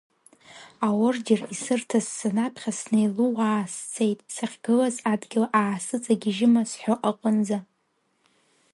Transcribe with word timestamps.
Аордер 0.87 1.39
исырҭаз 1.53 2.05
санаԥхьа 2.17 2.71
снеилууаа 2.79 3.61
сцеит, 3.73 4.19
сахьгылаз 4.35 4.95
адгьыл 5.11 5.45
аасыҵагьежьыма 5.59 6.63
сҳәо 6.69 6.95
аҟынӡа. 7.09 7.59